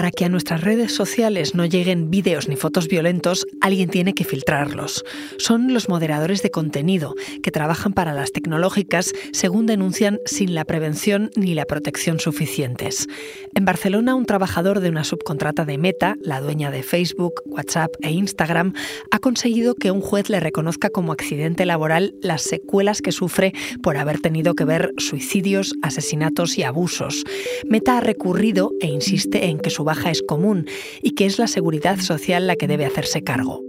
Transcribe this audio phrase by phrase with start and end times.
[0.00, 4.24] Para que a nuestras redes sociales no lleguen vídeos ni fotos violentos, alguien tiene que
[4.24, 5.04] filtrarlos.
[5.36, 11.30] Son los moderadores de contenido, que trabajan para las tecnológicas, según denuncian, sin la prevención
[11.36, 13.08] ni la protección suficientes.
[13.54, 18.10] En Barcelona, un trabajador de una subcontrata de Meta, la dueña de Facebook, WhatsApp e
[18.10, 18.72] Instagram,
[19.10, 23.98] ha conseguido que un juez le reconozca como accidente laboral las secuelas que sufre por
[23.98, 27.24] haber tenido que ver suicidios, asesinatos y abusos.
[27.68, 30.66] Meta ha recurrido e insiste en que su es común
[31.02, 33.62] y que es la seguridad social la que debe hacerse cargo.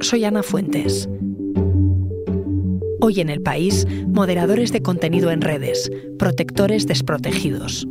[0.00, 1.08] Soy Ana Fuentes.
[3.00, 7.86] Hoy en el país, moderadores de contenido en redes, protectores desprotegidos.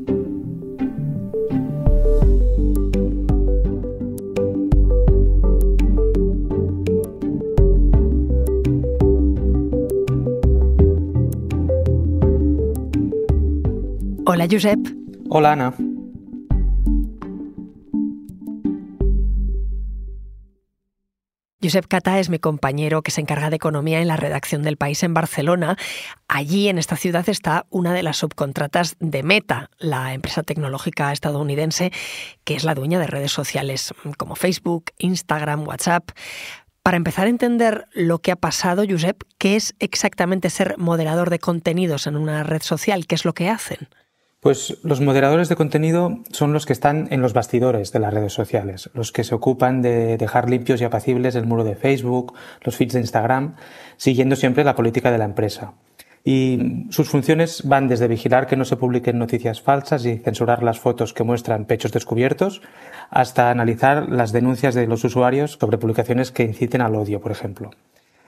[14.37, 14.79] Hola, Josep.
[15.29, 15.73] Hola, Ana.
[21.59, 25.01] Josep Cata es mi compañero que se encarga de economía en la redacción del País
[25.01, 25.75] en Barcelona.
[26.27, 31.91] Allí, en esta ciudad, está una de las subcontratas de Meta, la empresa tecnológica estadounidense
[32.43, 36.11] que es la dueña de redes sociales como Facebook, Instagram, WhatsApp.
[36.83, 41.39] Para empezar a entender lo que ha pasado, Josep, ¿qué es exactamente ser moderador de
[41.39, 43.07] contenidos en una red social?
[43.07, 43.89] ¿Qué es lo que hacen?
[44.39, 48.33] Pues los moderadores de contenido son los que están en los bastidores de las redes
[48.33, 52.75] sociales, los que se ocupan de dejar limpios y apacibles el muro de Facebook, los
[52.75, 53.55] feeds de Instagram,
[53.97, 55.73] siguiendo siempre la política de la empresa.
[56.23, 60.79] Y sus funciones van desde vigilar que no se publiquen noticias falsas y censurar las
[60.79, 62.61] fotos que muestran pechos descubiertos,
[63.09, 67.71] hasta analizar las denuncias de los usuarios sobre publicaciones que inciten al odio, por ejemplo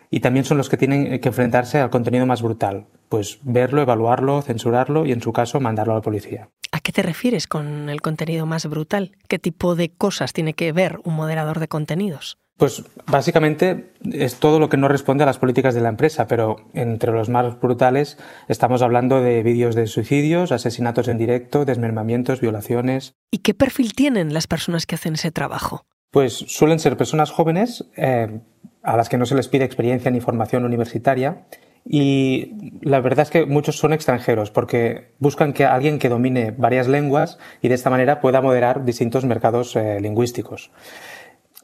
[0.09, 4.41] y también son los que tienen que enfrentarse al contenido más brutal, pues verlo, evaluarlo,
[4.41, 6.49] censurarlo y en su caso mandarlo a la policía.
[6.71, 9.11] ¿A qué te refieres con el contenido más brutal?
[9.27, 12.37] ¿Qué tipo de cosas tiene que ver un moderador de contenidos?
[12.59, 16.58] Pues básicamente es todo lo que no responde a las políticas de la empresa, pero
[16.73, 18.17] entre los más brutales
[18.49, 23.14] estamos hablando de vídeos de suicidios, asesinatos en directo, desmembramientos, violaciones.
[23.31, 25.86] ¿Y qué perfil tienen las personas que hacen ese trabajo?
[26.11, 28.42] Pues suelen ser personas jóvenes eh,
[28.84, 31.45] a las que no se les pide experiencia ni formación universitaria.
[31.86, 36.88] Y la verdad es que muchos son extranjeros porque buscan que alguien que domine varias
[36.88, 40.72] lenguas y de esta manera pueda moderar distintos mercados eh, lingüísticos.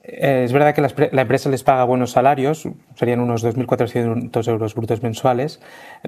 [0.08, 5.02] Eh, es verdad que la, empresa les paga buenos salarios, serían unos 2.400 euros brutos
[5.02, 5.62] mensuales,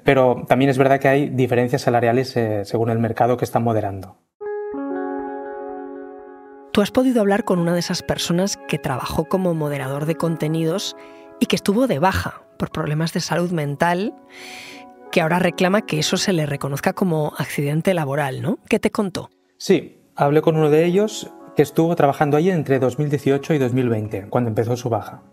[0.04, 4.18] pero también es verdad que hay diferencias salariales eh, según el mercado que están moderando.
[6.78, 10.96] Tú has podido hablar con una de esas personas que trabajó como moderador de contenidos
[11.40, 14.14] y que estuvo de baja por problemas de salud mental,
[15.12, 18.60] que ahora reclama que eso se le reconozca como accidente laboral, ¿no?
[18.70, 19.32] ¿Qué te contó?
[19.58, 24.50] Sí, hablé con uno de ellos que estuvo trabajando allí entre 2018 y 2020, cuando
[24.50, 25.24] empezó su baja.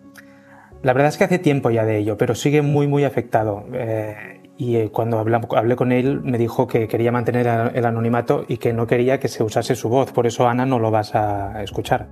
[0.83, 3.67] La verdad es que hace tiempo ya de ello, pero sigue muy, muy afectado.
[3.75, 8.59] Eh, y eh, cuando hablé, con él me dijo que quería mantener el anonimato y
[8.59, 11.63] que no quería que se usase su voz, por eso Ana no lo vas a
[11.63, 12.09] escuchar.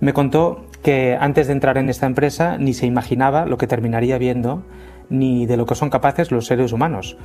[0.00, 4.18] Me contó que antes de entrar en esta empresa ni se imaginaba lo que terminaría
[4.18, 4.64] viendo
[5.08, 7.16] ni de lo que son capaces los seres humanos.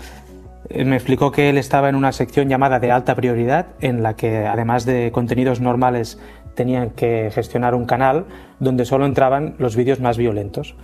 [0.69, 4.15] Eh, me explicó que él estaba en una sección llamada de alta prioridad en la
[4.15, 6.19] que además de contenidos normales
[6.55, 8.25] tenían que gestionar un canal
[8.59, 10.75] donde solo entraban los vídeos más violentos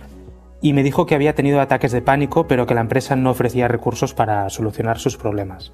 [0.62, 3.68] y me dijo que había tenido ataques de pánico, pero que la empresa no ofrecía
[3.68, 5.72] recursos para solucionar sus problemas.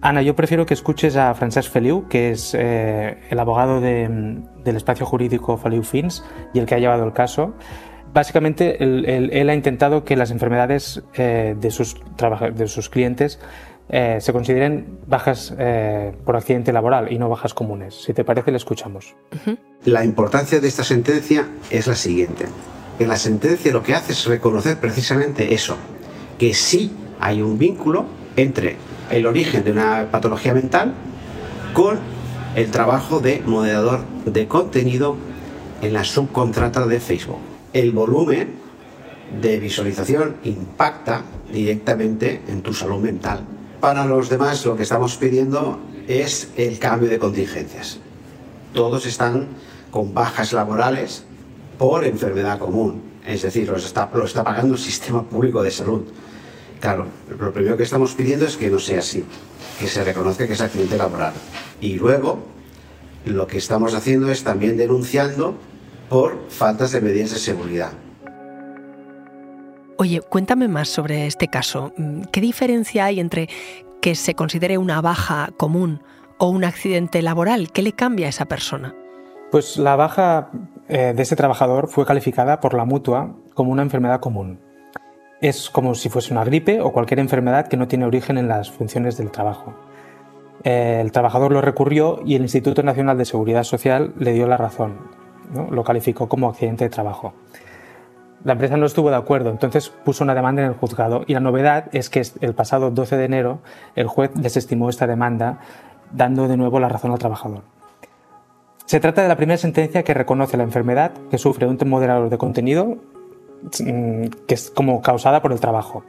[0.00, 5.06] Ana, yo prefiero que escuches a Francesc Feliu, que es eh, el abogado del espacio
[5.06, 6.22] jurídico Feliu Fins
[6.52, 7.54] y el que ha llevado el caso.
[8.12, 11.96] Básicamente, él, ha intentado que las enfermedades eh, de, sus
[12.54, 13.40] de sus clientes
[13.88, 15.56] eh, se consideren bajas
[16.24, 17.94] por accidente laboral y no bajas comunes.
[17.94, 19.16] Si te parece, le escuchamos.
[19.86, 22.44] La importancia de esta sentencia es la siguiente
[22.98, 25.76] que la sentencia lo que hace es reconocer precisamente eso,
[26.38, 28.06] que sí hay un vínculo
[28.36, 28.76] entre
[29.10, 30.94] el origen de una patología mental
[31.72, 31.98] con
[32.54, 35.16] el trabajo de moderador de contenido
[35.82, 37.38] en la subcontrata de Facebook.
[37.72, 38.54] El volumen
[39.40, 43.40] de visualización impacta directamente en tu salud mental.
[43.80, 47.98] Para los demás lo que estamos pidiendo es el cambio de contingencias.
[48.72, 49.48] Todos están
[49.90, 51.24] con bajas laborales
[51.78, 53.02] por enfermedad común.
[53.26, 56.02] Es decir, lo está, está pagando el sistema público de salud.
[56.80, 57.06] Claro,
[57.38, 59.24] lo primero que estamos pidiendo es que no sea así,
[59.78, 61.32] que se reconozca que es accidente laboral.
[61.80, 62.40] Y luego,
[63.24, 65.56] lo que estamos haciendo es también denunciando
[66.10, 67.92] por faltas de medidas de seguridad.
[69.96, 71.92] Oye, cuéntame más sobre este caso.
[72.32, 73.48] ¿Qué diferencia hay entre
[74.02, 76.02] que se considere una baja común
[76.38, 77.70] o un accidente laboral?
[77.72, 78.94] ¿Qué le cambia a esa persona?
[79.54, 80.48] Pues la baja
[80.88, 84.58] eh, de ese trabajador fue calificada por la mutua como una enfermedad común.
[85.40, 88.72] Es como si fuese una gripe o cualquier enfermedad que no tiene origen en las
[88.72, 89.72] funciones del trabajo.
[90.64, 94.56] Eh, el trabajador lo recurrió y el Instituto Nacional de Seguridad Social le dio la
[94.56, 94.98] razón.
[95.70, 97.34] Lo calificó como accidente de trabajo.
[98.42, 101.38] La empresa no estuvo de acuerdo, entonces puso una demanda en el juzgado y la
[101.38, 103.60] novedad es que el pasado 12 de enero
[103.94, 105.60] el juez desestimó esta demanda
[106.10, 107.73] dando de nuevo la razón al trabajador.
[108.86, 112.36] Se trata de la primera sentencia que reconoce la enfermedad que sufre un moderador de
[112.36, 112.98] contenido
[113.80, 116.04] mm, que es como causada por el trabajo.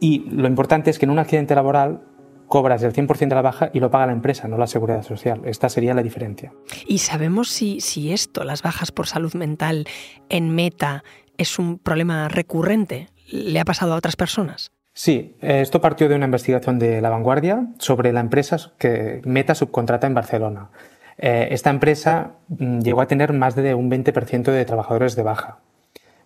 [0.00, 2.02] Y lo importante es que en un accidente laboral
[2.46, 5.42] cobras el 100% de la baja y lo paga la empresa, no la seguridad social.
[5.44, 6.52] Esta sería la diferencia.
[6.86, 9.86] ¿Y sabemos si, si esto, las bajas por salud mental
[10.28, 11.04] en Meta,
[11.36, 13.08] es un problema recurrente?
[13.30, 14.72] ¿Le ha pasado a otras personas?
[14.94, 20.06] Sí, esto partió de una investigación de La Vanguardia sobre la empresa que Meta subcontrata
[20.06, 20.70] en Barcelona.
[21.18, 25.58] Eh, esta empresa mm, llegó a tener más de un 20% de trabajadores de baja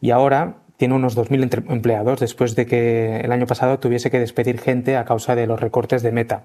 [0.01, 4.61] y ahora tiene unos 2.000 empleados después de que el año pasado tuviese que despedir
[4.61, 6.45] gente a causa de los recortes de Meta,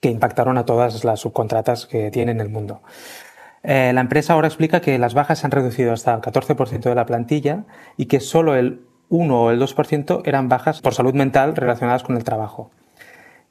[0.00, 2.80] que impactaron a todas las subcontratas que tiene en el mundo.
[3.62, 6.94] Eh, la empresa ahora explica que las bajas se han reducido hasta el 14% de
[6.94, 7.64] la plantilla
[7.96, 12.16] y que solo el 1 o el 2% eran bajas por salud mental relacionadas con
[12.16, 12.70] el trabajo.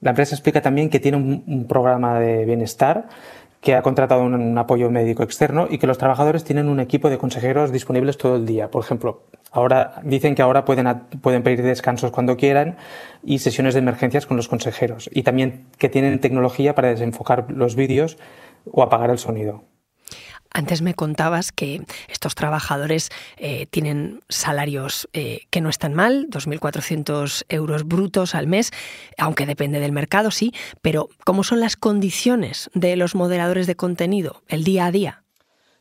[0.01, 3.07] La empresa explica también que tiene un programa de bienestar
[3.63, 7.17] que ha contratado un, apoyo médico externo y que los trabajadores tienen un equipo de
[7.17, 8.69] consejeros disponibles todo el día.
[8.69, 10.85] Por ejemplo, ahora dicen que ahora pueden,
[11.21, 12.75] pueden pedir descansos cuando quieran
[13.23, 15.09] y sesiones de emergencias con los consejeros.
[15.13, 18.17] Y también que tienen tecnología para desenfocar los vídeos
[18.69, 19.63] o apagar el sonido.
[20.53, 27.45] Antes me contabas que estos trabajadores eh, tienen salarios eh, que no están mal, 2.400
[27.49, 28.71] euros brutos al mes,
[29.17, 34.43] aunque depende del mercado, sí, pero ¿cómo son las condiciones de los moderadores de contenido,
[34.47, 35.23] el día a día?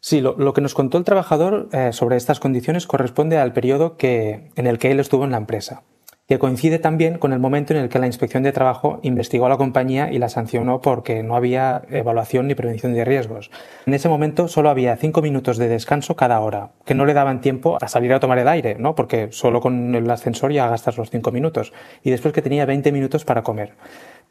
[0.01, 4.51] Sí, lo, que nos contó el trabajador eh, sobre estas condiciones corresponde al periodo que,
[4.57, 5.85] en el que él estuvo en la empresa
[6.29, 9.49] que coincide también con el momento en el que la Inspección de Trabajo investigó a
[9.49, 13.51] la compañía y la sancionó porque no había evaluación ni prevención de riesgos.
[13.87, 17.41] En ese momento solo había cinco minutos de descanso cada hora, que no le daban
[17.41, 18.95] tiempo a salir a tomar el aire, ¿no?
[18.95, 21.73] porque solo con el ascensor ya gastas los cinco minutos,
[22.03, 23.75] y después que tenía 20 minutos para comer.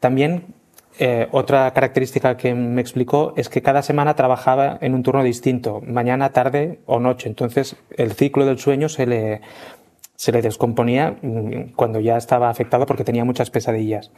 [0.00, 0.46] También
[0.98, 5.80] eh, otra característica que me explicó es que cada semana trabajaba en un turno distinto,
[5.86, 7.28] mañana, tarde o noche.
[7.28, 9.40] Entonces el ciclo del sueño se le,
[10.22, 14.12] se le descomponía mm, cuando ya estaba afectado porque tenía muchas pesadillas.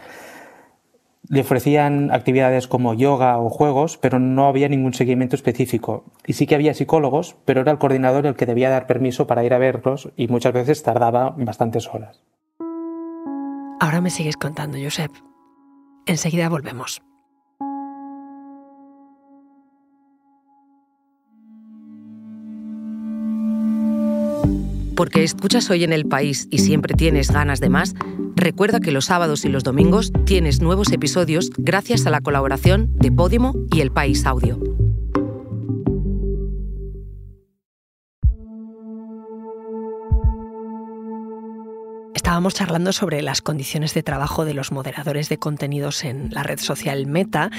[1.31, 6.05] Le ofrecían actividades como yoga o juegos, pero no había ningún seguimiento específico.
[6.27, 9.45] Y sí que había psicólogos, pero era el coordinador el que debía dar permiso para
[9.45, 12.23] ir a verlos y muchas veces tardaba bastantes horas.
[13.81, 15.11] Ahora me sigues contando, Josep.
[16.05, 17.01] Enseguida volvemos.
[24.97, 27.95] Porque escuchas hoy en el país y siempre tienes ganas de más,
[28.37, 33.11] recuerda que los sábados y los domingos tienes nuevos episodios gracias a la colaboración de
[33.11, 34.61] Podimo y El País Audio.
[42.15, 46.59] Estábamos charlando sobre las condiciones de trabajo de los moderadores de contenidos en la red
[46.59, 47.51] social Meta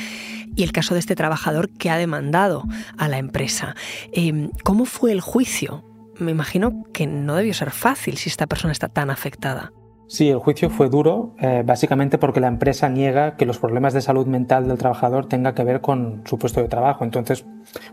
[0.55, 2.63] y el caso de este trabajador que ha demandado
[2.98, 3.75] a la empresa.
[4.12, 5.83] Em, ¿Cómo fue el juicio?
[6.19, 9.72] Me imagino que no debió ser fácil si esta persona está tan afectada.
[10.07, 14.01] Sí, el juicio fue duro, eh, básicamente porque la empresa niega que los problemas de
[14.01, 17.03] salud mental del trabajador tengan que ver con su puesto de trabajo.
[17.03, 17.43] Entonces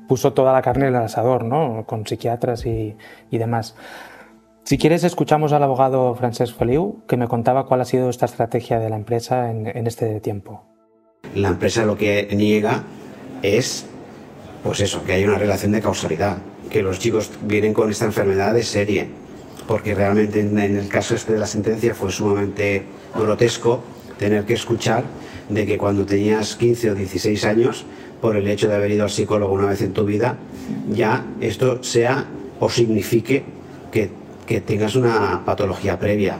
[0.08, 1.86] puso toda la carne en el asador, ¿no?
[1.86, 2.96] Con psiquiatras y,
[3.30, 3.76] demás.
[4.64, 8.78] Si quieres, escuchamos al abogado Francesc Feliu, que me contaba cuál ha sido esta estrategia
[8.78, 10.64] de la empresa en, en este tiempo.
[11.34, 12.82] La empresa lo que niega
[13.40, 13.86] es,
[14.62, 16.36] pues eso, que hay una relación de causalidad
[16.72, 19.06] que los chicos vienen con esta enfermedad de serie,
[19.68, 23.82] porque realmente en, el caso este de la sentencia fue sumamente grotesco
[24.18, 25.04] tener que escuchar
[25.50, 27.84] de que cuando tenías 15 o 16 años,
[28.22, 30.38] por el hecho de haber ido al psicólogo una vez en tu vida,
[30.90, 32.24] ya esto sea
[32.58, 33.42] o signifique
[33.90, 34.10] que,
[34.46, 36.38] que tengas una patología previa.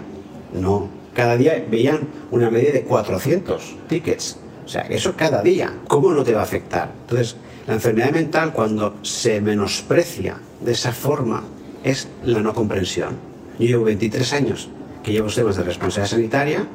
[0.55, 4.39] No, cada día veían una media de 400 tickets.
[4.65, 5.75] O sea, eso cada día.
[5.89, 6.93] ¿Cómo no te va a afectar?
[7.03, 11.45] Entonces, la enfermedad mental, cuando se menosprecia de esa forma,
[11.85, 13.17] es la no comprensión.
[13.59, 14.69] Yo llevo 23 años
[15.05, 16.67] que llevo temas de responsabilidad sanitaria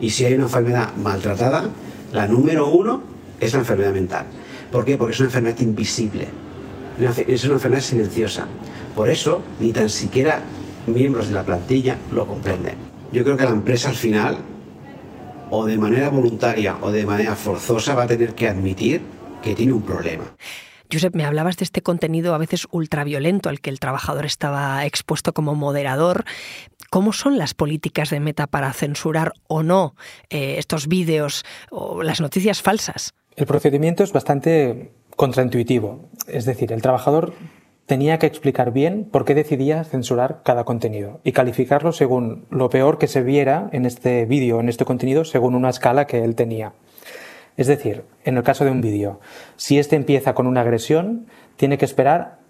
[0.00, 1.68] y si hay una enfermedad maltratada,
[2.12, 3.02] la número uno
[3.38, 4.26] es la enfermedad mental.
[4.70, 4.96] ¿Por qué?
[4.96, 6.26] Porque es una enfermedad invisible,
[7.26, 8.46] es una enfermedad silenciosa.
[8.96, 10.40] Por eso, ni tan siquiera
[10.86, 12.74] miembros de la plantilla lo comprenden.
[13.12, 14.38] Yo creo que la empresa al final,
[15.50, 19.02] o de manera voluntaria o de manera forzosa, va a tener que admitir
[19.42, 20.36] que tiene un problema.
[20.92, 25.32] Josep, me hablabas de este contenido a veces ultraviolento al que el trabajador estaba expuesto
[25.32, 26.24] como moderador.
[26.90, 29.94] ¿Cómo son las políticas de Meta para censurar o no
[30.28, 33.14] eh, estos vídeos o las noticias falsas?
[33.36, 36.10] El procedimiento es bastante contraintuitivo.
[36.26, 37.32] Es decir, el trabajador
[37.86, 42.98] tenía que explicar bien por qué decidía censurar cada contenido y calificarlo según lo peor
[42.98, 46.74] que se viera en este vídeo, en este contenido, según una escala que él tenía.
[47.56, 49.20] Es decir, en el caso de un vídeo,
[49.56, 52.42] si este empieza con una agresión, tiene que esperar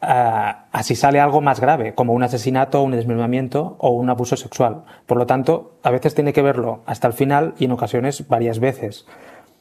[0.00, 4.84] a, si sale algo más grave, como un asesinato, un desmembramiento o un abuso sexual.
[5.06, 8.58] Por lo tanto, a veces tiene que verlo hasta el final y en ocasiones varias
[8.58, 9.06] veces.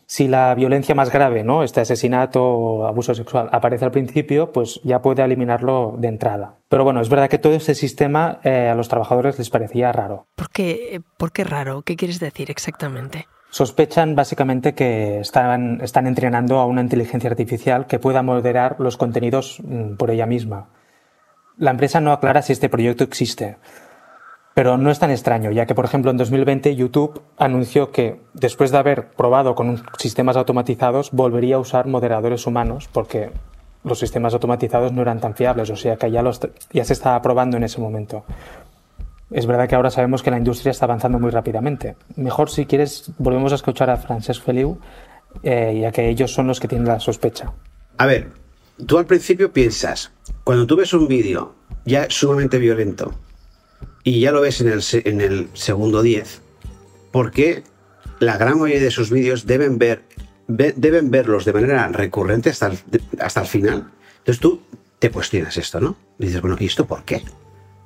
[0.10, 1.64] Si la violencia más grave, ¿no?
[1.64, 6.56] este asesinato o abuso sexual, aparece al principio, pues ya puede eliminarlo de entrada.
[6.70, 10.28] Pero bueno, es verdad que todo este sistema eh, a los trabajadores les parecía raro.
[10.36, 11.82] ¿Por qué, ¿Por qué raro?
[11.82, 13.28] ¿Qué quieres decir exactamente?
[13.50, 19.60] Sospechan básicamente que están, están entrenando a una inteligencia artificial que pueda moderar los contenidos
[19.64, 20.68] mm, por ella misma.
[21.58, 23.58] La empresa no aclara si este proyecto existe,
[24.54, 28.72] pero no es tan extraño, ya que, por ejemplo, en 2020 YouTube anunció que, después
[28.72, 33.32] de haber probado con sistemas automatizados, volvería a usar moderadores humanos porque
[33.84, 37.22] los sistemas automatizados no eran tan fiables, o sea que ya, los, ya se estaba
[37.22, 38.24] probando en ese momento.
[39.32, 41.98] Es verdad que ahora sabemos que la industria está avanzando muy rápidamente.
[42.16, 44.80] Mejor, si quieres, volvemos a escuchar a Francesc Feliu,
[45.44, 47.54] eh, ya que ellos son los que tienen la sospecha.
[47.98, 48.30] A ver,
[48.86, 50.12] tú al principio piensas,
[50.44, 51.56] cuando tú ves un vídeo
[51.86, 53.14] ya sumamente violento
[54.04, 56.42] y ya lo ves en el, en el segundo 10,
[57.12, 57.64] porque
[58.20, 60.04] la gran mayoría de esos vídeos deben, ver,
[60.48, 62.78] deben verlos de manera recurrente hasta el,
[63.20, 63.92] hasta el final.
[64.20, 64.62] Entonces tú
[65.00, 65.98] te cuestionas esto, ¿no?
[66.18, 67.22] dices, bueno, ¿y esto por qué?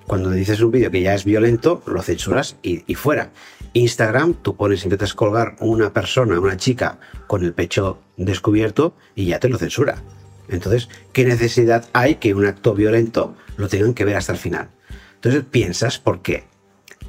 [0.08, 3.32] Cuando dices un vídeo que ya es violento, lo censuras y, fuera.
[3.74, 9.40] Instagram, tú pones, intentas colgar una persona, una chica, con el pecho descubierto y ya
[9.40, 10.02] te lo censura.
[10.50, 14.70] Entonces, ¿qué necesidad hay que un acto violento lo tengan que ver hasta el final?
[15.16, 16.44] Entonces piensas por qué.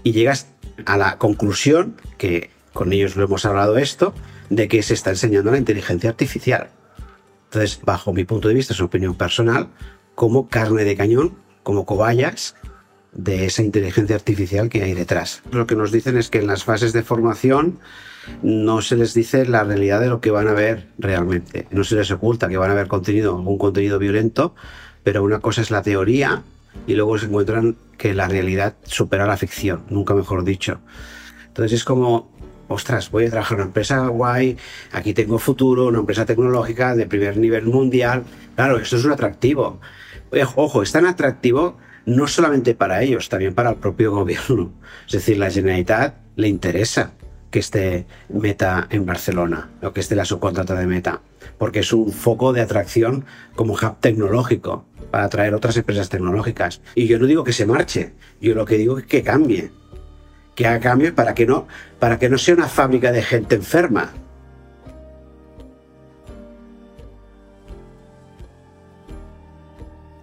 [0.05, 0.49] Y llegas
[0.87, 4.15] a la conclusión, que con ellos lo hemos hablado esto,
[4.49, 6.71] de que se está enseñando la inteligencia artificial.
[7.45, 9.69] Entonces, bajo mi punto de vista, es una opinión personal,
[10.15, 12.55] como carne de cañón, como cobayas
[13.13, 15.43] de esa inteligencia artificial que hay detrás.
[15.53, 17.79] Lo que nos dicen es que en las fases de formación
[18.43, 21.67] no se les dice la realidad de lo que van a ver realmente.
[21.71, 24.55] No se les oculta que van a ver contenido, algún contenido violento,
[25.03, 26.43] pero una cosa es la teoría
[26.87, 30.81] y luego se encuentran que la realidad supera la ficción, nunca mejor dicho.
[31.49, 32.31] Entonces es como,
[32.69, 34.57] ostras, voy a trabajar en una empresa guay,
[34.93, 38.25] aquí tengo futuro, una empresa tecnológica de primer nivel mundial.
[38.55, 39.81] Claro, esto es un atractivo.
[40.57, 44.73] Ojo, es tan atractivo no solamente para ellos, también para el propio gobierno.
[45.07, 47.13] Es decir, la Generalitat le interesa
[47.51, 51.21] que esté Meta en Barcelona o que esté la subcontrata de Meta,
[51.59, 56.81] porque es un foco de atracción como hub tecnológico para atraer otras empresas tecnológicas.
[56.95, 59.71] Y yo no digo que se marche, yo lo que digo es que cambie,
[60.55, 61.69] que haga cambio para que no,
[61.99, 64.13] para que no sea una fábrica de gente enferma,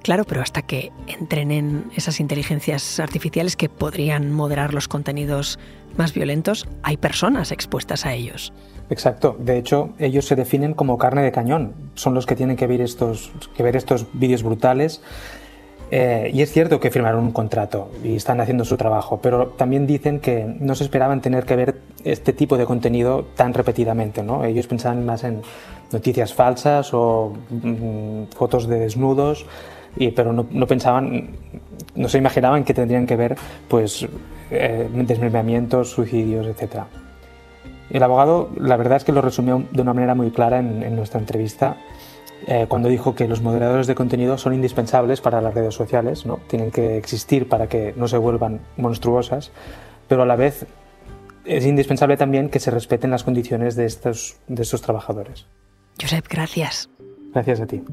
[0.09, 5.59] Claro, pero hasta que entrenen esas inteligencias artificiales que podrían moderar los contenidos
[5.97, 8.51] más violentos, hay personas expuestas a ellos.
[8.89, 9.37] Exacto.
[9.37, 11.75] De hecho, ellos se definen como carne de cañón.
[11.93, 15.03] Son los que tienen que ver estos, que ver estos vídeos brutales.
[15.91, 19.85] Eh, y es cierto que firmaron un contrato y están haciendo su trabajo, pero también
[19.85, 24.23] dicen que no se esperaban tener que ver este tipo de contenido tan repetidamente.
[24.23, 24.43] ¿no?
[24.43, 25.43] Ellos pensaban más en
[25.91, 29.45] noticias falsas o mm, fotos de desnudos
[30.07, 31.29] pero no, pensaban,
[31.95, 33.37] no se imaginaban que tendrían que ver
[33.67, 34.07] pues,
[34.49, 36.83] eh, desmembramientos, suicidios, etc.
[37.89, 41.19] El abogado, la verdad es que lo resumió de una manera muy clara en, nuestra
[41.19, 41.77] entrevista,
[42.47, 46.39] eh, cuando dijo que los moderadores de contenido son indispensables para las redes sociales, ¿no?
[46.47, 49.51] tienen que existir para que no se vuelvan monstruosas,
[50.07, 50.65] pero a la vez
[51.45, 55.47] es indispensable también que se respeten las condiciones de estos, de estos trabajadores.
[55.99, 56.89] Josep, gracias.
[57.33, 57.83] Gracias a ti.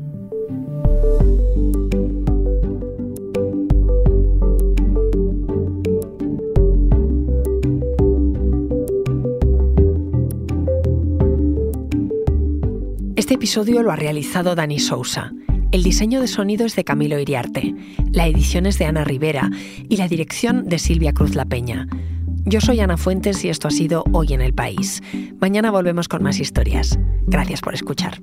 [13.26, 15.32] Este episodio lo ha realizado Dani Sousa.
[15.72, 17.74] El diseño de sonido es de Camilo Iriarte,
[18.12, 19.50] la edición es de Ana Rivera
[19.88, 21.88] y la dirección de Silvia Cruz La Peña.
[22.44, 25.02] Yo soy Ana Fuentes y esto ha sido Hoy en el País.
[25.40, 27.00] Mañana volvemos con más historias.
[27.26, 28.20] Gracias por escuchar.